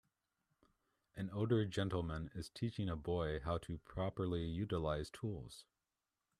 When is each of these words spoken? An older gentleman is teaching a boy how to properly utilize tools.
An 1.15 1.29
older 1.29 1.63
gentleman 1.63 2.31
is 2.33 2.49
teaching 2.49 2.89
a 2.89 2.95
boy 2.95 3.39
how 3.41 3.59
to 3.59 3.77
properly 3.85 4.47
utilize 4.47 5.11
tools. 5.11 5.63